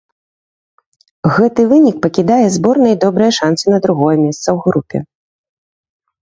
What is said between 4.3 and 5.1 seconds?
ў групе.